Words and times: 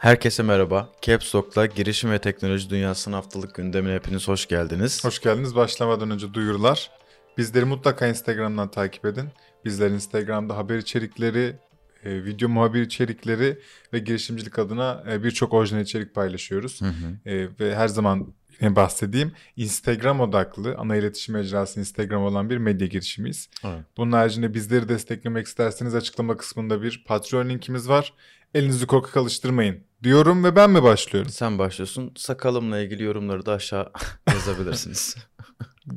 Herkese 0.00 0.42
merhaba. 0.42 0.92
Caps 1.02 1.34
Lock'la 1.34 1.66
girişim 1.66 2.10
ve 2.10 2.18
teknoloji 2.18 2.70
dünyasının 2.70 3.14
haftalık 3.14 3.54
gündemine 3.54 3.94
hepiniz 3.94 4.28
hoş 4.28 4.48
geldiniz. 4.48 5.04
Hoş 5.04 5.20
geldiniz. 5.20 5.54
Başlamadan 5.56 6.10
önce 6.10 6.34
duyurular. 6.34 6.90
Bizleri 7.38 7.64
mutlaka 7.64 8.06
Instagram'dan 8.06 8.70
takip 8.70 9.04
edin. 9.04 9.28
Bizler 9.64 9.90
Instagram'da 9.90 10.56
haber 10.56 10.78
içerikleri, 10.78 11.56
e, 12.04 12.24
video 12.24 12.48
muhabir 12.48 12.82
içerikleri 12.82 13.58
ve 13.92 13.98
girişimcilik 13.98 14.58
adına 14.58 15.04
e, 15.10 15.24
birçok 15.24 15.54
orijinal 15.54 15.82
içerik 15.82 16.14
paylaşıyoruz. 16.14 16.80
Hı 16.80 16.84
hı. 16.84 17.30
E, 17.30 17.48
ve 17.60 17.76
her 17.76 17.88
zaman 17.88 18.34
bahsedeyim 18.62 19.32
Instagram 19.56 20.20
odaklı 20.20 20.74
ana 20.78 20.96
iletişim 20.96 21.34
mecrası 21.34 21.80
Instagram 21.80 22.22
olan 22.22 22.50
bir 22.50 22.58
medya 22.58 22.86
girişimiyiz. 22.86 23.48
Evet. 23.64 23.84
Bunun 23.96 24.12
haricinde 24.12 24.54
bizleri 24.54 24.88
desteklemek 24.88 25.46
isterseniz 25.46 25.94
açıklama 25.94 26.36
kısmında 26.36 26.82
bir 26.82 27.04
Patreon 27.06 27.48
linkimiz 27.48 27.88
var. 27.88 28.12
Elinizi 28.54 28.86
korkak 28.86 29.16
alıştırmayın 29.16 29.80
diyorum 30.02 30.44
ve 30.44 30.56
ben 30.56 30.70
mi 30.70 30.82
başlıyorum? 30.82 31.30
Sen 31.30 31.58
başlıyorsun. 31.58 32.12
Sakalımla 32.16 32.78
ilgili 32.80 33.02
yorumları 33.02 33.46
da 33.46 33.52
aşağı 33.52 33.92
yazabilirsiniz. 34.32 35.16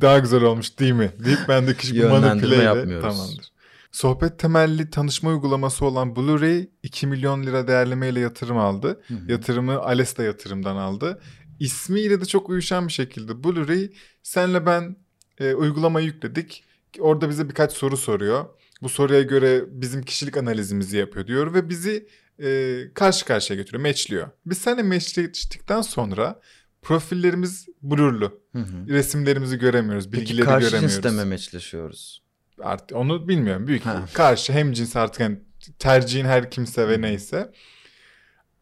Daha 0.01 0.19
güzel 0.19 0.43
olmuş 0.43 0.79
değil 0.79 0.93
mi? 0.93 1.11
Deyip 1.25 1.39
ben 1.47 1.67
de 1.67 1.75
Yönlendirme 1.83 2.19
manipüleyle 2.29 2.63
yapmıyoruz. 2.63 3.01
tamamdır. 3.17 3.53
Sohbet 3.91 4.39
temelli 4.39 4.89
tanışma 4.89 5.29
uygulaması 5.29 5.85
olan 5.85 6.09
Blu-ray 6.15 6.67
2 6.83 7.07
milyon 7.07 7.43
lira 7.43 7.67
değerlemeyle 7.67 8.19
yatırım 8.19 8.57
aldı. 8.57 9.01
Hı 9.07 9.13
hı. 9.13 9.31
Yatırımı 9.31 9.79
Alesta 9.79 10.23
yatırımdan 10.23 10.75
aldı. 10.75 11.21
İsmiyle 11.63 12.21
de 12.21 12.25
çok 12.25 12.49
uyuşan 12.49 12.87
bir 12.87 12.93
şekilde 12.93 13.31
Blu-ray 13.31 13.91
senle 14.23 14.65
ben 14.65 14.95
e, 15.39 15.53
uygulamayı 15.53 16.05
yükledik. 16.05 16.63
Orada 16.99 17.29
bize 17.29 17.49
birkaç 17.49 17.71
soru 17.73 17.97
soruyor. 17.97 18.45
Bu 18.81 18.89
soruya 18.89 19.21
göre 19.21 19.63
bizim 19.67 20.03
kişilik 20.03 20.37
analizimizi 20.37 20.97
yapıyor 20.97 21.27
diyor 21.27 21.53
ve 21.53 21.69
bizi 21.69 22.07
e, 22.43 22.79
karşı 22.93 23.25
karşıya 23.25 23.57
götürüyor, 23.59 23.81
matchliyor. 23.87 24.27
Biz 24.45 24.57
seninle 24.57 24.83
matchledikten 24.83 25.81
sonra 25.81 26.41
profillerimiz 26.81 27.65
blurlu. 27.81 28.41
Hı 28.51 28.59
hı. 28.59 28.87
Resimlerimizi 28.89 29.57
göremiyoruz, 29.59 30.09
Peki 30.11 30.21
bilgileri 30.21 30.45
karşı 30.45 30.65
göremiyoruz. 30.69 30.95
cinsle 31.03 31.11
mi 31.23 31.25
meçleşiyoruz? 31.29 32.23
Artık 32.61 32.97
onu 32.97 33.27
bilmiyorum. 33.27 33.67
Büyük 33.67 33.85
Ha. 33.85 34.05
karşı 34.13 34.53
hem 34.53 34.73
cins 34.73 34.95
artık 34.95 35.21
hani 35.21 35.39
tercihin 35.79 36.25
her 36.25 36.51
kimse 36.51 36.87
ve 36.89 37.01
neyse. 37.01 37.51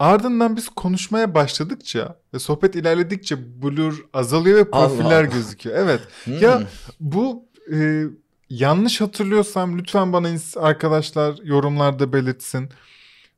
Ardından 0.02 0.56
biz 0.56 0.70
konuşmaya 0.70 1.36
başladıkça 1.36 2.20
ve 2.34 2.40
sohbet 2.40 2.76
ilerledikçe 2.76 3.62
blur 3.62 4.06
azalıyor 4.14 4.58
ve 4.58 4.72
profiller 4.72 5.24
Allah. 5.24 5.34
gözüküyor. 5.34 5.78
Evet. 5.78 6.02
Hmm. 6.24 6.38
Ya 6.40 6.64
bu 7.00 7.46
e, 7.74 8.04
yanlış 8.50 9.02
hatırlıyorsam 9.02 9.78
lütfen 9.78 10.14
bana 10.14 10.28
arkadaşlar 10.56 11.40
yorumlarda 11.44 12.14
belirtsin. 12.14 12.70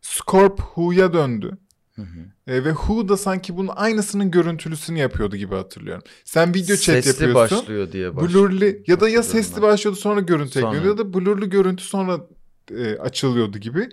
Scorp 0.01 0.57
Who'ya 0.57 1.13
döndü. 1.13 1.57
Hı 1.95 2.01
hı. 2.01 2.51
E, 2.53 2.63
ve 2.63 2.69
Who 2.69 3.09
da 3.09 3.17
sanki 3.17 3.57
bunun 3.57 3.71
aynısının 3.75 4.31
görüntülüsünü 4.31 4.99
yapıyordu 4.99 5.35
gibi 5.35 5.55
hatırlıyorum. 5.55 6.03
Sen 6.25 6.53
video 6.53 6.75
chat 6.75 7.03
Sesli 7.03 7.23
yapıyorsun. 7.23 7.57
başlıyor 7.57 7.91
diye 7.91 8.15
baş... 8.15 8.23
Blurlu 8.23 8.65
ya 8.87 8.99
da 8.99 9.09
ya 9.09 9.23
sesli 9.23 9.55
ben. 9.55 9.61
başlıyordu 9.61 9.99
sonra 9.99 10.19
görüntü 10.19 10.59
ekliyordu 10.59 10.87
ya 10.87 10.97
da 10.97 11.13
blurlu 11.13 11.49
görüntü 11.49 11.83
sonra 11.83 12.19
e, 12.71 12.97
açılıyordu 12.97 13.57
gibi. 13.57 13.89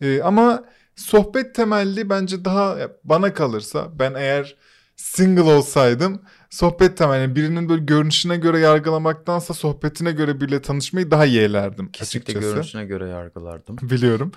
E, 0.00 0.22
ama 0.22 0.64
sohbet 0.96 1.54
temelli 1.54 2.10
bence 2.10 2.44
daha 2.44 2.78
bana 3.04 3.34
kalırsa 3.34 3.98
ben 3.98 4.14
eğer 4.14 4.56
single 4.96 5.42
olsaydım 5.42 6.22
sohbet 6.50 6.96
temelli 6.98 7.36
birinin 7.36 7.68
böyle 7.68 7.84
görünüşüne 7.84 8.36
göre 8.36 8.58
yargılamaktansa 8.58 9.54
sohbetine 9.54 10.12
göre 10.12 10.40
biriyle 10.40 10.62
tanışmayı 10.62 11.10
daha 11.10 11.24
yeğlerdim 11.24 11.92
Kesinlikle 11.92 12.32
açıkçası. 12.32 12.54
görünüşüne 12.54 12.84
göre 12.84 13.08
yargılardım. 13.08 13.76
Biliyorum. 13.82 14.32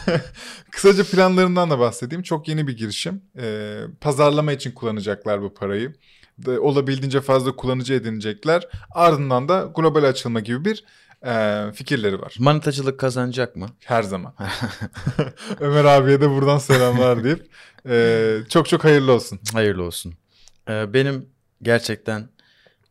Kısaca 0.70 1.04
planlarından 1.04 1.70
da 1.70 1.78
bahsedeyim. 1.78 2.22
Çok 2.22 2.48
yeni 2.48 2.66
bir 2.66 2.76
girişim. 2.76 3.22
Ee, 3.38 3.80
pazarlama 4.00 4.52
için 4.52 4.72
kullanacaklar 4.72 5.42
bu 5.42 5.54
parayı. 5.54 5.94
De, 6.38 6.58
olabildiğince 6.58 7.20
fazla 7.20 7.56
kullanıcı 7.56 7.94
edinecekler. 7.94 8.68
Ardından 8.90 9.48
da 9.48 9.72
global 9.76 10.04
açılma 10.04 10.40
gibi 10.40 10.64
bir 10.64 10.84
e, 11.26 11.64
fikirleri 11.74 12.20
var. 12.20 12.36
Manitacılık 12.38 13.00
kazanacak 13.00 13.56
mı? 13.56 13.68
Her 13.84 14.02
zaman. 14.02 14.34
Ömer 15.60 15.84
abiye 15.84 16.20
de 16.20 16.30
buradan 16.30 16.58
selamlar 16.58 17.24
deyip 17.24 17.46
e, 17.88 18.38
çok 18.48 18.68
çok 18.68 18.84
hayırlı 18.84 19.12
olsun. 19.12 19.40
Hayırlı 19.52 19.82
olsun. 19.82 20.14
Ee, 20.68 20.92
benim 20.94 21.28
gerçekten 21.62 22.28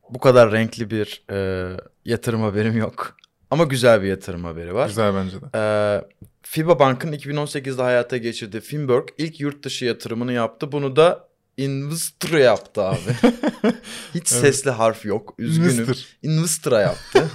bu 0.10 0.20
kadar 0.20 0.52
renkli 0.52 0.90
bir 0.90 1.24
e, 1.32 1.68
yatırım 2.06 2.42
haberim 2.42 2.78
yok. 2.78 3.18
Ama 3.52 3.64
güzel 3.64 4.02
bir 4.02 4.08
yatırım 4.08 4.44
haberi 4.44 4.74
var. 4.74 4.88
Güzel 4.88 5.16
bence 5.16 5.42
de. 5.42 5.46
Ee, 5.56 6.02
FIBA 6.42 6.80
Bank'ın 6.80 7.14
2018'de 7.14 7.82
hayata 7.82 8.18
geçirdiği 8.18 8.62
Finberg 8.62 9.08
ilk 9.18 9.40
yurt 9.40 9.64
dışı 9.64 9.86
yatırımını 9.86 10.34
yaptı. 10.34 10.72
Bunu 10.72 10.96
da 10.96 11.30
Investor 11.58 12.38
yaptı 12.38 12.82
abi. 12.82 13.00
Hiç 14.16 14.28
sesli 14.28 14.70
harf 14.72 15.06
yok. 15.06 15.34
Üzgünüm. 15.38 15.90
Mr. 15.90 16.18
Investor'a 16.24 16.82
yaptı. 16.82 17.30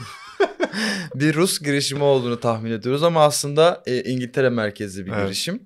bir 1.14 1.34
Rus 1.34 1.60
girişimi 1.60 2.02
olduğunu 2.02 2.40
tahmin 2.40 2.70
ediyoruz 2.70 3.02
ama 3.02 3.24
aslında 3.24 3.82
e, 3.86 4.02
İngiltere 4.02 4.50
merkezli 4.50 5.06
bir 5.06 5.12
Evet. 5.12 5.24
girişim. 5.24 5.62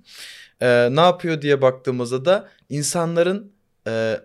Ee, 0.63 0.89
ne 0.97 1.01
yapıyor 1.01 1.43
diye 1.43 1.63
baktığımızda 1.63 2.25
da 2.25 2.49
insanların 2.69 3.53
e, 3.87 4.21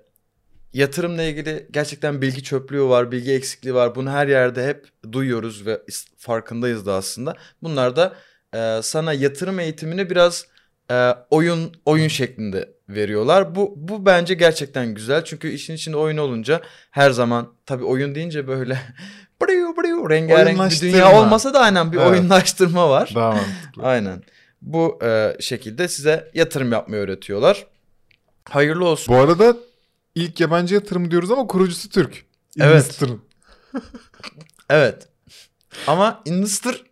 yatırımla 0.73 1.23
ilgili 1.23 1.67
gerçekten 1.71 2.21
bilgi 2.21 2.43
çöplüğü 2.43 2.83
var, 2.83 3.11
bilgi 3.11 3.31
eksikliği 3.31 3.75
var. 3.75 3.95
Bunu 3.95 4.11
her 4.11 4.27
yerde 4.27 4.67
hep 4.67 4.87
duyuyoruz 5.11 5.65
ve 5.65 5.81
farkındayız 6.17 6.85
da 6.85 6.93
aslında. 6.93 7.35
Bunlar 7.63 7.95
da 7.95 8.15
e, 8.55 8.79
sana 8.83 9.13
yatırım 9.13 9.59
eğitimini 9.59 10.09
biraz 10.09 10.47
e, 10.91 11.09
oyun 11.29 11.71
oyun 11.85 12.07
şeklinde 12.07 12.73
veriyorlar. 12.89 13.55
Bu 13.55 13.73
bu 13.77 14.05
bence 14.05 14.33
gerçekten 14.33 14.93
güzel. 14.93 15.23
Çünkü 15.23 15.49
işin 15.49 15.73
içinde 15.73 15.97
oyun 15.97 16.17
olunca 16.17 16.61
her 16.91 17.11
zaman 17.11 17.53
tabii 17.65 17.83
oyun 17.83 18.15
deyince 18.15 18.47
böyle 18.47 18.77
briu 20.03 20.09
rengarenk 20.09 20.71
bir 20.71 20.81
dünya 20.81 21.19
olmasa 21.19 21.53
da 21.53 21.59
aynen 21.59 21.91
bir 21.91 21.97
Evet. 21.97 22.07
oyunlaştırma 22.07 22.89
var. 22.89 23.11
Daha 23.15 23.31
mantıklı. 23.31 23.83
Aynen. 23.83 24.23
Bu 24.61 24.99
e, 25.03 25.37
şekilde 25.39 25.87
size 25.87 26.31
yatırım 26.33 26.71
yapmayı 26.71 27.01
öğretiyorlar. 27.01 27.67
Hayırlı 28.49 28.85
olsun. 28.85 29.15
Bu 29.15 29.19
arada 29.19 29.57
ilk 30.15 30.39
yabancı 30.39 30.73
yatırım 30.75 31.11
diyoruz 31.11 31.31
ama 31.31 31.47
kurucusu 31.47 31.89
Türk. 31.89 32.25
Evet. 32.59 32.71
Investor'ın. 32.75 33.21
Evet. 34.69 35.07
Ama 35.87 36.21
Investor 36.25 36.83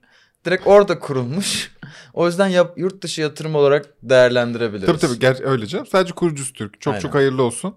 direkt 0.46 0.68
orada 0.68 1.00
kurulmuş. 1.00 1.72
O 2.14 2.28
yüzden 2.28 2.48
yap, 2.48 2.74
yurt 2.78 3.02
dışı 3.04 3.22
yatırım 3.22 3.56
olarak 3.56 3.86
değerlendirebiliriz. 4.04 4.86
Tabii 4.86 5.00
tabii 5.00 5.26
ger- 5.26 5.44
öyle 5.44 5.68
canım. 5.68 5.88
Sadece 5.88 6.14
kurucusu 6.14 6.54
Türk. 6.54 6.82
Çok 6.82 6.94
Aynen. 6.94 7.02
çok 7.02 7.16
hayırlı 7.16 7.44
olsun. 7.44 7.76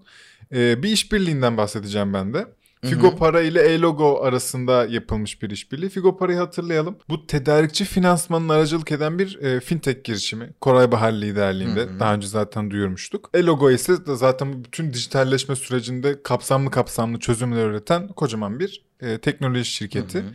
Ee, 0.53 0.83
bir 0.83 0.89
işbirliğinden 0.89 1.57
bahsedeceğim 1.57 2.13
ben 2.13 2.33
de. 2.33 2.47
Figo. 2.83 3.15
Para 3.15 3.41
ile 3.41 3.61
E-Logo 3.61 4.21
arasında 4.23 4.85
yapılmış 4.85 5.41
bir 5.41 5.49
işbirliği. 5.49 5.89
Figo 5.89 6.17
Para'yı 6.17 6.37
hatırlayalım. 6.37 6.97
Bu 7.09 7.27
tedarikçi 7.27 7.85
finansmanın 7.85 8.49
aracılık 8.49 8.91
eden 8.91 9.19
bir 9.19 9.41
e, 9.41 9.59
fintech 9.59 10.03
girişimi. 10.03 10.53
Koray 10.61 10.91
Bahar 10.91 11.11
liderliğinde. 11.13 11.81
Hı 11.81 11.89
hı. 11.89 11.99
Daha 11.99 12.13
önce 12.13 12.27
zaten 12.27 12.71
duyurmuştuk. 12.71 13.29
E-Logo 13.33 13.71
ise 13.71 13.93
zaten 14.05 14.63
bütün 14.63 14.93
dijitalleşme 14.93 15.55
sürecinde 15.55 16.23
kapsamlı 16.23 16.71
kapsamlı 16.71 17.19
çözümler 17.19 17.69
üreten 17.69 18.07
kocaman 18.07 18.59
bir 18.59 18.85
e, 18.99 19.17
teknoloji 19.17 19.65
şirketi. 19.65 20.17
Hı 20.17 20.21
hı. 20.21 20.31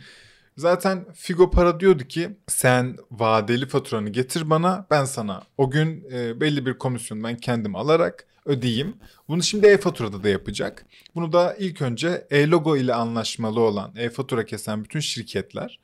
Zaten 0.57 1.05
Figo 1.13 1.51
Para 1.51 1.79
diyordu 1.79 2.03
ki 2.03 2.37
sen 2.47 2.97
vadeli 3.11 3.67
faturanı 3.67 4.09
getir 4.09 4.49
bana 4.49 4.87
ben 4.91 5.05
sana 5.05 5.43
o 5.57 5.71
gün 5.71 6.05
e, 6.13 6.41
belli 6.41 6.65
bir 6.65 6.77
komisyon 6.77 7.23
ben 7.23 7.37
kendim 7.37 7.75
alarak 7.75 8.27
ödeyeyim. 8.45 8.95
Bunu 9.27 9.43
şimdi 9.43 9.67
e-faturada 9.67 10.23
da 10.23 10.29
yapacak. 10.29 10.85
Bunu 11.15 11.33
da 11.33 11.55
ilk 11.59 11.81
önce 11.81 12.27
e-logo 12.31 12.77
ile 12.77 12.93
anlaşmalı 12.93 13.59
olan 13.59 13.91
e-fatura 13.95 14.45
kesen 14.45 14.83
bütün 14.83 14.99
şirketler 14.99 15.79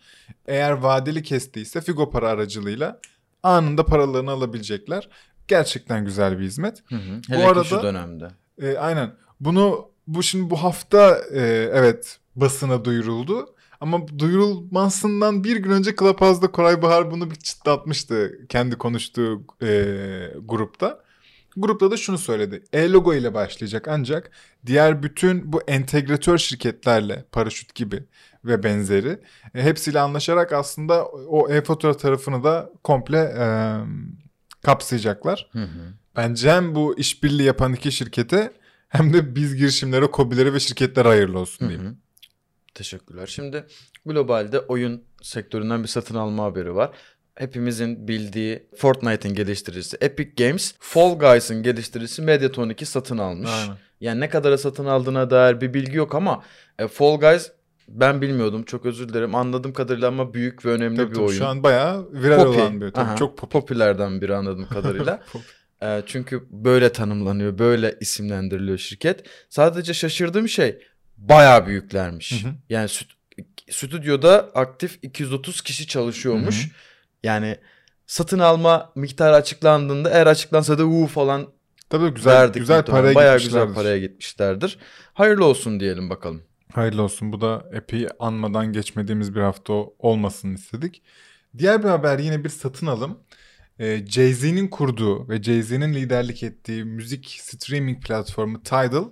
eğer 0.47 0.71
vadeli 0.71 1.23
kestiyse 1.23 1.81
Figo 1.81 2.09
Para 2.09 2.29
aracılığıyla 2.29 2.99
anında 3.43 3.85
paralarını 3.85 4.31
alabilecekler. 4.31 5.09
Gerçekten 5.47 6.05
güzel 6.05 6.39
bir 6.39 6.43
hizmet. 6.45 6.83
Hı 6.89 6.95
hı. 6.95 7.21
Bu 7.29 7.33
Hele 7.33 7.41
ki 7.41 7.47
arada- 7.47 7.63
şu 7.63 7.83
dönemde. 7.83 8.27
E, 8.61 8.77
aynen. 8.77 9.11
Bunu 9.39 9.89
bu 10.07 10.23
şimdi 10.23 10.49
bu 10.49 10.63
hafta 10.63 11.17
e, 11.33 11.69
evet 11.73 12.19
basına 12.35 12.85
duyuruldu. 12.85 13.55
Ama 13.81 14.19
duyurulmasından 14.19 15.43
bir 15.43 15.55
gün 15.55 15.71
önce 15.71 15.95
Clubhouse'da 15.95 16.51
Koray 16.51 16.81
Bahar 16.81 17.11
bunu 17.11 17.31
bir 17.31 17.35
çıtlatmıştı 17.35 18.39
kendi 18.49 18.75
konuştuğu 18.75 19.43
e, 19.61 19.85
grupta. 20.45 21.06
Grupta 21.57 21.91
da 21.91 21.97
şunu 21.97 22.17
söyledi. 22.17 22.63
E-logo 22.73 23.13
ile 23.13 23.33
başlayacak 23.33 23.87
ancak 23.87 24.31
diğer 24.65 25.03
bütün 25.03 25.53
bu 25.53 25.61
entegratör 25.67 26.37
şirketlerle 26.37 27.25
paraşüt 27.31 27.75
gibi 27.75 28.03
ve 28.45 28.63
benzeri 28.63 29.19
e, 29.55 29.63
hepsiyle 29.63 29.99
anlaşarak 29.99 30.53
aslında 30.53 31.05
o 31.05 31.49
e-fatura 31.49 31.97
tarafını 31.97 32.43
da 32.43 32.69
komple 32.83 33.17
e, 33.17 33.45
kapsayacaklar. 34.61 35.49
Hı 35.51 35.59
hı. 35.63 35.93
Bence 36.15 36.51
hem 36.51 36.75
bu 36.75 36.99
işbirliği 36.99 37.43
yapan 37.43 37.73
iki 37.73 37.91
şirkete 37.91 38.53
hem 38.89 39.13
de 39.13 39.35
biz 39.35 39.55
girişimlere, 39.55 40.05
kobilere 40.11 40.53
ve 40.53 40.59
şirketlere 40.59 41.07
hayırlı 41.07 41.39
olsun 41.39 41.65
Hı 41.65 41.69
diyeyim. 41.69 41.89
hı. 41.89 41.95
Teşekkürler. 42.73 43.27
Şimdi 43.27 43.65
globalde 44.05 44.59
oyun 44.59 45.03
sektöründen 45.21 45.83
bir 45.83 45.87
satın 45.87 46.15
alma 46.15 46.43
haberi 46.43 46.75
var. 46.75 46.91
Hepimizin 47.37 48.07
bildiği 48.07 48.67
Fortnite'ın 48.77 49.35
geliştiricisi 49.35 49.97
Epic 50.01 50.45
Games, 50.45 50.73
Fall 50.79 51.19
Guys'ın 51.19 51.63
geliştiricisi 51.63 52.21
Mediatonic'i 52.21 52.85
satın 52.85 53.17
almış. 53.17 53.49
Aynen. 53.53 53.77
Yani 54.01 54.19
ne 54.19 54.29
kadara 54.29 54.57
satın 54.57 54.85
aldığına 54.85 55.29
dair 55.29 55.61
bir 55.61 55.73
bilgi 55.73 55.97
yok 55.97 56.15
ama 56.15 56.43
e, 56.79 56.87
Fall 56.87 57.19
Guys 57.19 57.51
ben 57.87 58.21
bilmiyordum 58.21 58.63
çok 58.63 58.85
özür 58.85 59.09
dilerim. 59.09 59.35
Anladığım 59.35 59.73
kadarıyla 59.73 60.07
ama 60.07 60.33
büyük 60.33 60.65
ve 60.65 60.69
önemli 60.71 60.97
Tabii 60.97 61.09
bir 61.09 61.15
tabii, 61.15 61.25
oyun. 61.25 61.37
Şu 61.37 61.47
an 61.47 61.63
bayağı 61.63 62.07
viral 62.13 62.43
Poppy. 62.43 62.61
olan 62.61 62.75
bir 62.77 62.81
oyun. 62.81 62.93
Tabii 62.93 63.05
Aha, 63.05 63.15
çok 63.15 63.37
pop. 63.37 63.51
popülerden 63.51 64.21
biri 64.21 64.35
anladığım 64.35 64.67
kadarıyla. 64.67 65.23
E, 65.81 66.03
çünkü 66.05 66.47
böyle 66.51 66.91
tanımlanıyor, 66.91 67.57
böyle 67.57 67.97
isimlendiriliyor 68.01 68.77
şirket. 68.77 69.23
Sadece 69.49 69.93
şaşırdığım 69.93 70.49
şey 70.49 70.79
bayağı 71.17 71.67
büyüklermiş. 71.67 72.43
Hı 72.43 72.47
hı. 72.47 72.51
Yani 72.69 72.87
stü- 72.87 73.13
stüdyoda 73.71 74.51
aktif 74.55 74.99
230 75.01 75.61
kişi 75.61 75.87
çalışıyormuş. 75.87 76.63
Hı 76.63 76.67
hı. 76.67 76.71
Yani 77.23 77.57
satın 78.07 78.39
alma 78.39 78.91
miktarı 78.95 79.35
açıklandığında 79.35 80.09
eğer 80.09 80.27
açıklansa 80.27 80.77
da 80.77 80.85
uuu 80.85 81.07
falan 81.07 81.47
Tabii 81.89 82.09
güzel 82.13 82.33
verdik. 82.33 82.61
güzel 82.61 82.77
muhtemelen. 82.77 83.03
paraya 83.03 83.15
Bayağı 83.15 83.39
güzel 83.39 83.73
paraya 83.73 83.97
gitmişlerdir. 83.99 84.77
Hayırlı 85.13 85.45
olsun 85.45 85.79
diyelim 85.79 86.09
bakalım. 86.09 86.43
Hayırlı 86.73 87.01
olsun. 87.01 87.33
Bu 87.33 87.41
da 87.41 87.65
epey 87.73 88.07
anmadan 88.19 88.73
geçmediğimiz 88.73 89.35
bir 89.35 89.41
hafta 89.41 89.73
olmasını 89.99 90.53
istedik. 90.55 91.01
Diğer 91.57 91.83
bir 91.83 91.89
haber 91.89 92.19
yine 92.19 92.43
bir 92.43 92.49
satın 92.49 92.87
alım. 92.87 93.19
Ee, 93.79 94.05
Jay-Z'nin 94.07 94.67
kurduğu 94.67 95.29
ve 95.29 95.43
Jay-Z'nin 95.43 95.93
liderlik 95.93 96.43
ettiği 96.43 96.83
müzik 96.83 97.39
streaming 97.41 98.03
platformu 98.05 98.63
Tidal, 98.63 99.05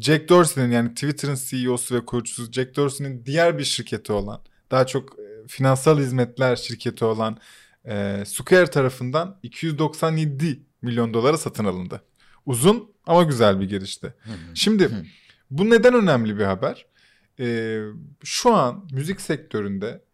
Jack 0.00 0.28
Dorsey'nin 0.28 0.72
yani 0.72 0.94
Twitter'ın 0.94 1.38
CEO'su 1.44 1.94
ve 1.94 2.04
kurucusu 2.04 2.52
Jack 2.52 2.76
Dorsey'nin 2.76 3.24
diğer 3.26 3.58
bir 3.58 3.64
şirketi 3.64 4.12
olan, 4.12 4.40
daha 4.70 4.86
çok 4.86 5.16
finansal 5.48 5.98
hizmetler 5.98 6.56
şirketi 6.56 7.04
olan 7.04 7.38
e, 7.84 8.24
Square 8.26 8.66
tarafından 8.66 9.38
297 9.42 10.62
milyon 10.82 11.14
dolara 11.14 11.38
satın 11.38 11.64
alındı. 11.64 12.02
Uzun 12.46 12.94
ama 13.06 13.22
güzel 13.22 13.60
bir 13.60 13.68
girişti. 13.68 14.14
Şimdi 14.54 14.90
bu 15.50 15.70
neden 15.70 15.94
önemli 15.94 16.38
bir 16.38 16.44
haber? 16.44 16.86
Ee, 17.40 17.80
şu 18.24 18.54
an 18.54 18.88
müzik 18.92 19.20
sektöründe 19.20 20.04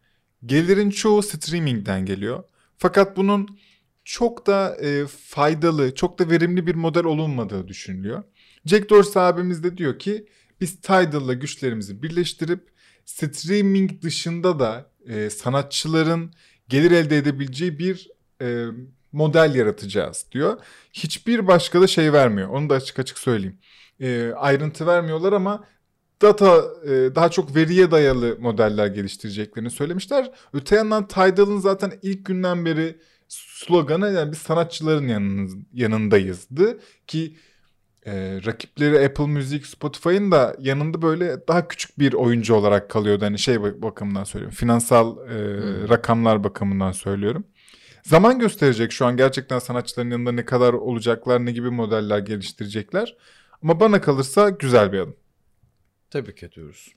gelirin 0.45 0.89
çoğu 0.89 1.23
streamingden 1.23 2.05
geliyor. 2.05 2.43
Fakat 2.77 3.17
bunun 3.17 3.59
çok 4.03 4.47
da 4.47 4.77
e, 4.81 5.07
faydalı, 5.07 5.95
çok 5.95 6.19
da 6.19 6.29
verimli 6.29 6.67
bir 6.67 6.75
model 6.75 7.03
olunmadığı 7.03 7.67
düşünülüyor. 7.67 8.23
Jack 8.65 8.89
Dorsey 8.89 9.23
abimiz 9.23 9.63
de 9.63 9.77
diyor 9.77 9.99
ki 9.99 10.25
biz 10.61 10.81
Tidal'la 10.81 11.33
güçlerimizi 11.33 12.03
birleştirip 12.03 12.71
streaming 13.05 14.01
dışında 14.01 14.59
da 14.59 14.90
e, 15.07 15.29
sanatçıların 15.29 16.31
gelir 16.69 16.91
elde 16.91 17.17
edebileceği 17.17 17.79
bir 17.79 18.09
e, 18.41 18.65
model 19.11 19.55
yaratacağız 19.55 20.25
diyor. 20.31 20.57
Hiçbir 20.93 21.47
başka 21.47 21.81
da 21.81 21.87
şey 21.87 22.13
vermiyor. 22.13 22.49
Onu 22.49 22.69
da 22.69 22.75
açık 22.75 22.99
açık 22.99 23.19
söyleyeyim. 23.19 23.57
E, 23.99 24.31
ayrıntı 24.35 24.87
vermiyorlar 24.87 25.33
ama 25.33 25.63
data 26.21 26.63
e, 26.85 26.89
daha 27.15 27.29
çok 27.31 27.55
veriye 27.55 27.91
dayalı 27.91 28.37
modeller 28.39 28.87
geliştireceklerini 28.87 29.71
söylemişler. 29.71 30.31
Öte 30.53 30.75
yandan 30.75 31.07
Tidal'ın 31.07 31.59
zaten 31.59 31.93
ilk 32.01 32.25
günden 32.25 32.65
beri 32.65 32.99
sloganı 33.27 34.11
yani 34.13 34.31
biz 34.31 34.37
sanatçıların 34.39 35.07
yanınız, 35.07 35.55
yanındayızdı 35.73 36.79
ki 37.07 37.35
e, 38.05 38.41
rakipleri 38.45 39.05
Apple 39.05 39.25
Music, 39.27 39.65
Spotify'ın 39.67 40.31
da 40.31 40.55
yanında 40.59 41.01
böyle 41.01 41.47
daha 41.47 41.67
küçük 41.67 41.99
bir 41.99 42.13
oyuncu 42.13 42.55
olarak 42.55 42.89
kalıyordu. 42.89 43.25
Hani 43.25 43.39
şey 43.39 43.61
bak- 43.61 43.81
bakımından 43.81 44.23
söylüyorum. 44.23 44.55
Finansal 44.57 45.17
e, 45.17 45.29
Hmm. 45.31 45.89
rakamlar 45.89 46.43
bakımından 46.43 46.91
söylüyorum. 46.91 47.43
Zaman 48.03 48.39
gösterecek 48.39 48.91
şu 48.91 49.05
an 49.05 49.17
gerçekten 49.17 49.59
sanatçıların 49.59 50.11
yanında 50.11 50.31
ne 50.31 50.45
kadar 50.45 50.73
olacaklar, 50.73 51.45
ne 51.45 51.51
gibi 51.51 51.69
modeller 51.69 52.19
geliştirecekler. 52.19 53.17
Ama 53.63 53.79
bana 53.79 54.01
kalırsa 54.01 54.49
güzel 54.49 54.91
bir 54.91 54.99
adım. 54.99 55.15
Tebrik 56.09 56.43
ediyoruz. 56.43 56.95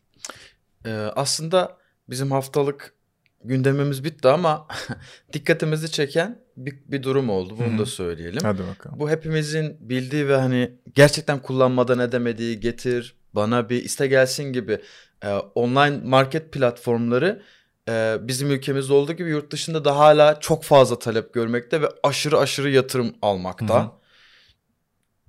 Ee, 0.86 0.90
aslında 0.92 1.76
bizim 2.10 2.30
haftalık 2.30 2.94
gündemimiz 3.44 4.04
bitti 4.04 4.28
ama 4.28 4.66
dikkatimizi 5.32 5.90
çeken 5.90 6.38
bir, 6.56 6.74
bir 6.88 7.02
durum 7.02 7.30
oldu. 7.30 7.54
Bunu 7.58 7.66
Hı-hı. 7.66 7.78
da 7.78 7.86
söyleyelim. 7.86 8.40
Hadi 8.42 8.62
bakalım. 8.68 9.00
Bu 9.00 9.10
hepimizin 9.10 9.76
bildiği 9.80 10.28
ve 10.28 10.36
hani 10.36 10.72
gerçekten 10.94 11.38
kullanmadan 11.38 11.98
edemediği 11.98 12.60
getir, 12.60 13.16
bana 13.32 13.68
bir 13.70 13.84
iste 13.84 14.06
gelsin 14.06 14.52
gibi 14.52 14.80
e, 15.24 15.28
online 15.34 16.00
market 16.04 16.52
platformları 16.52 17.42
e, 17.88 18.16
bizim 18.20 18.50
ülkemizde 18.50 18.92
olduğu 18.92 19.12
gibi 19.12 19.30
yurt 19.30 19.50
dışında 19.50 19.84
da 19.84 19.98
hala 19.98 20.40
çok 20.40 20.64
fazla 20.64 20.98
talep 20.98 21.34
görmekte 21.34 21.82
ve 21.82 21.88
aşırı 22.02 22.38
aşırı 22.38 22.70
yatırım 22.70 23.14
almakta. 23.22 23.82
Hı-hı. 23.82 23.90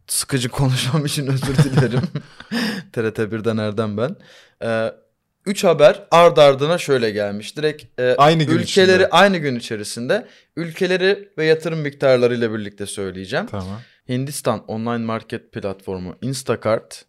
Sıkıcı 0.07 0.49
konuşmam 0.49 1.05
için 1.05 1.27
özür 1.27 1.57
dilerim. 1.57 2.01
TRT1'den 2.93 3.57
Erdem 3.57 3.97
ben. 3.97 4.15
Ee, 4.63 4.91
3 5.45 5.63
haber 5.63 6.07
ard 6.11 6.37
ardına 6.37 6.77
şöyle 6.77 7.11
gelmiş. 7.11 7.57
Direkt 7.57 7.99
e, 7.99 8.15
aynı 8.17 8.43
gün 8.43 8.57
ülkeleri 8.57 8.95
içinde. 8.95 9.09
aynı 9.09 9.37
gün 9.37 9.55
içerisinde 9.55 10.27
ülkeleri 10.55 11.29
ve 11.37 11.45
yatırım 11.45 11.79
miktarlarıyla 11.79 12.53
birlikte 12.53 12.85
söyleyeceğim. 12.85 13.45
Tamam. 13.45 13.81
Hindistan 14.09 14.65
online 14.65 15.05
market 15.05 15.51
platformu 15.51 16.15
Instacart 16.21 17.05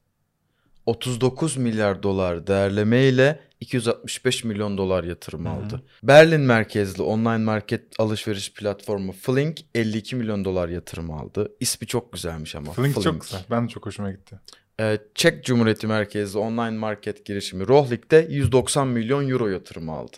39 0.86 1.56
milyar 1.56 2.02
dolar 2.02 2.46
değerlemeyle 2.46 3.40
265 3.60 4.44
milyon 4.44 4.78
dolar 4.78 5.04
yatırım 5.04 5.44
Hı-hı. 5.44 5.54
aldı. 5.54 5.82
Berlin 6.02 6.40
merkezli 6.40 7.02
online 7.02 7.44
market 7.44 8.00
alışveriş 8.00 8.52
platformu 8.52 9.12
Flink 9.12 9.60
52 9.74 10.16
milyon 10.16 10.44
dolar 10.44 10.68
yatırım 10.68 11.10
aldı. 11.10 11.52
İsmi 11.60 11.86
çok 11.86 12.12
güzelmiş 12.12 12.54
ama. 12.54 12.72
Flink, 12.72 12.94
Flink. 12.94 13.04
çok 13.04 13.20
güzel. 13.20 13.40
Ben 13.50 13.64
de 13.64 13.68
çok 13.68 13.86
hoşuma 13.86 14.10
gitti. 14.10 14.40
Ee, 14.80 14.98
Çek 15.14 15.44
Cumhuriyeti 15.44 15.86
merkezli 15.86 16.38
online 16.38 16.78
market 16.78 17.24
girişimi 17.24 17.68
Rohlik 17.68 18.10
de 18.10 18.26
190 18.30 18.88
milyon 18.88 19.28
euro 19.28 19.48
yatırım 19.48 19.90
aldı. 19.90 20.16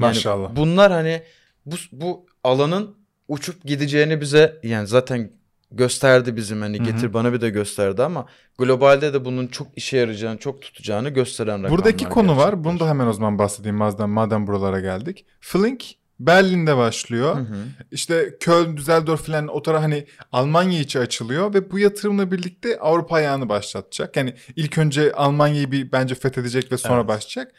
Yani 0.00 0.08
Maşallah. 0.08 0.56
bunlar 0.56 0.92
hani 0.92 1.22
bu, 1.66 1.74
bu 1.92 2.26
alanın 2.44 2.96
uçup 3.28 3.64
gideceğini 3.64 4.20
bize 4.20 4.60
yani 4.62 4.86
zaten 4.86 5.30
gösterdi 5.70 6.36
bizim 6.36 6.60
hani 6.60 6.82
getir 6.82 7.14
bana 7.14 7.32
bir 7.32 7.40
de 7.40 7.50
gösterdi 7.50 8.02
ama 8.02 8.26
globalde 8.58 9.14
de 9.14 9.24
bunun 9.24 9.46
çok 9.46 9.66
işe 9.76 9.96
yarayacağını, 9.96 10.38
çok 10.38 10.62
tutacağını 10.62 11.08
gösteren 11.08 11.52
rakamlar. 11.52 11.70
Buradaki 11.70 12.04
konu 12.04 12.36
var. 12.36 12.36
gerçekten. 12.36 12.64
Bunu 12.64 12.80
da 12.80 12.88
hemen 12.88 13.06
o 13.06 13.12
zaman 13.12 13.38
bahsedeyim 13.38 13.76
madem, 13.76 14.10
madem 14.10 14.46
buralara 14.46 14.80
geldik. 14.80 15.26
Flink 15.40 15.84
Berlin'de 16.26 16.76
başlıyor. 16.76 17.36
Hı 17.36 17.40
hı. 17.40 17.56
İşte 17.90 18.36
Köln, 18.40 18.76
Düsseldorf 18.76 19.26
falan 19.26 19.48
o 19.48 19.62
taraf 19.62 19.82
hani 19.82 20.06
Almanya 20.32 20.80
içi 20.80 20.98
açılıyor 20.98 21.54
ve 21.54 21.70
bu 21.70 21.78
yatırımla 21.78 22.30
birlikte 22.30 22.78
Avrupa 22.78 23.16
ayağını 23.16 23.48
başlatacak. 23.48 24.16
Yani 24.16 24.34
ilk 24.56 24.78
önce 24.78 25.12
Almanya'yı 25.12 25.72
bir 25.72 25.92
bence 25.92 26.14
fethedecek 26.14 26.72
ve 26.72 26.76
sonra 26.76 26.98
Evet. 26.98 27.08
başlayacak. 27.08 27.54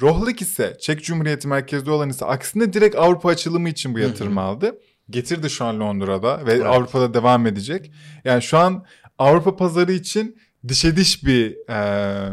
Rohlik 0.00 0.42
ise 0.42 0.76
Çek 0.80 1.04
Cumhuriyeti 1.04 1.48
merkezde 1.48 1.90
olan 1.90 2.08
ise 2.10 2.24
aksine 2.24 2.72
direkt 2.72 2.96
Avrupa 2.96 3.28
açılımı 3.28 3.68
için 3.68 3.94
bu 3.94 3.98
yatırımı 3.98 4.40
aldı. 4.40 4.78
Getirdi 5.10 5.50
şu 5.50 5.64
an 5.64 5.80
Londra'da 5.80 6.46
ve 6.46 6.52
Evet. 6.52 6.66
Avrupa'da 6.66 7.14
devam 7.14 7.46
edecek. 7.46 7.92
Yani 8.24 8.42
şu 8.42 8.58
an 8.58 8.84
Avrupa 9.18 9.56
pazarı 9.56 9.92
için 9.92 10.38
dişe 10.68 10.96
diş 10.96 11.24
bir 11.24 11.56
eee, 11.68 12.32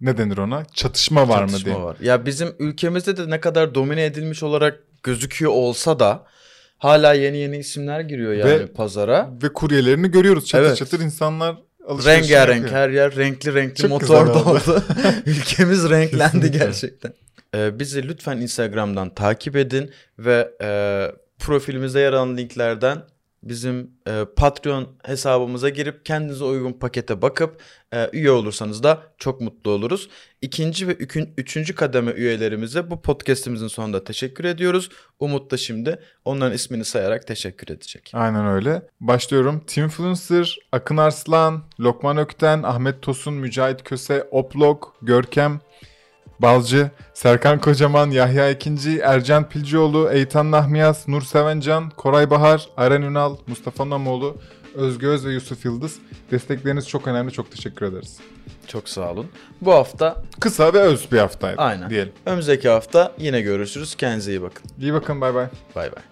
ne 0.00 0.16
denir 0.18 0.38
ona? 0.38 0.64
Çatışma 0.74 1.28
var 1.28 1.42
mı 1.42 1.48
Çatışma 1.50 1.72
diye. 1.74 1.84
var. 1.84 1.96
Ya 2.00 2.26
bizim 2.26 2.48
ülkemizde 2.58 3.16
de 3.16 3.30
ne 3.30 3.40
kadar 3.40 3.74
domine 3.74 4.04
edilmiş 4.04 4.42
olarak 4.42 4.78
gözüküyor 5.02 5.52
olsa 5.52 5.98
da 5.98 6.24
hala 6.78 7.12
yeni 7.14 7.36
yeni 7.36 7.56
isimler 7.58 8.00
giriyor 8.00 8.32
yani 8.32 8.50
Ve- 8.50 8.66
pazara. 8.66 9.30
Ve 9.42 9.52
kuryelerini 9.52 10.10
görüyoruz. 10.10 10.46
Çatır 10.46 10.66
Evet. 10.66 10.76
çatır 10.76 11.00
insanlar 11.00 11.56
Rengarenk 11.88 12.70
her 12.70 12.88
yer 12.90 13.16
renkli 13.16 13.54
renkli 13.54 13.74
Çok 13.82 13.90
motor 13.90 14.26
güzel 14.26 14.36
oldu. 14.36 14.44
doldu. 14.66 14.82
Ülkemiz 15.26 15.90
renklendi 15.90 16.32
Kesinlikle. 16.32 16.58
gerçekten. 16.58 17.12
Ee, 17.54 17.78
bizi 17.78 18.08
lütfen 18.08 18.36
Instagram'dan 18.36 19.14
takip 19.14 19.56
edin 19.56 19.90
ve 20.18 20.50
e, 20.62 20.68
profilimizde 21.38 22.00
yer 22.00 22.12
alan 22.12 22.36
linklerden 22.36 22.98
bizim 23.48 23.90
e, 24.08 24.24
Patreon 24.36 24.88
hesabımıza 25.04 25.68
girip 25.68 26.06
kendinize 26.06 26.44
uygun 26.44 26.72
pakete 26.72 27.22
bakıp 27.22 27.60
e, 27.92 28.10
üye 28.12 28.30
olursanız 28.30 28.82
da 28.82 29.02
çok 29.18 29.40
mutlu 29.40 29.70
oluruz. 29.70 30.08
İkinci 30.42 30.88
ve 30.88 30.92
ükün, 30.92 31.34
üçüncü 31.36 31.74
kademe 31.74 32.12
üyelerimize 32.12 32.90
bu 32.90 33.02
podcastimizin 33.02 33.68
sonunda 33.68 34.04
teşekkür 34.04 34.44
ediyoruz. 34.44 34.88
Umut 35.20 35.50
da 35.50 35.56
şimdi 35.56 36.00
onların 36.24 36.54
ismini 36.54 36.84
sayarak 36.84 37.26
teşekkür 37.26 37.74
edecek. 37.74 38.10
Aynen 38.14 38.46
öyle. 38.46 38.82
Başlıyorum. 39.00 39.64
Teamfluencer, 39.66 40.58
Akın 40.72 40.96
Arslan, 40.96 41.64
Lokman 41.80 42.18
Ökten, 42.18 42.62
Ahmet 42.62 43.02
Tosun, 43.02 43.34
Mücahit 43.34 43.84
Köse, 43.84 44.28
Oplok, 44.30 44.96
Görkem, 45.02 45.60
Balcı, 46.38 46.90
Serkan 47.14 47.60
Kocaman, 47.60 48.10
Yahya 48.10 48.50
Ekinci, 48.50 48.98
Ercan 48.98 49.48
Pilcioğlu, 49.48 50.10
Eytan 50.12 50.50
Nahmiyaz, 50.50 51.08
Nur 51.08 51.22
Sevencan, 51.22 51.90
Koray 51.90 52.30
Bahar, 52.30 52.68
Aren 52.76 53.02
Ünal, 53.02 53.36
Mustafa 53.46 53.90
Namoğlu. 53.90 54.36
Özgü 54.74 55.06
Öz 55.06 55.26
ve 55.26 55.32
Yusuf 55.32 55.64
Yıldız. 55.64 55.98
Destekleriniz 56.30 56.88
çok 56.88 57.06
önemli. 57.06 57.32
Çok 57.32 57.50
teşekkür 57.50 57.86
ederiz. 57.86 58.18
Çok 58.66 58.88
sağ 58.88 59.10
olun. 59.12 59.26
Bu 59.60 59.72
hafta 59.72 60.22
Kısa 60.40 60.72
ve 60.74 60.78
öz 60.80 61.12
bir 61.12 61.18
haftaydı 61.18 61.60
Aynen. 61.62 61.90
diyelim. 61.90 62.12
önümüzdeki 62.26 62.68
hafta 62.68 63.12
yine 63.18 63.40
görüşürüz. 63.40 63.94
Kendinize 63.94 64.30
iyi 64.30 64.42
bakın. 64.42 64.70
İyi 64.80 64.92
bakın 64.92 65.20
bay 65.20 65.34
bay. 65.34 65.46
Bay 65.76 65.90
bay. 65.92 66.02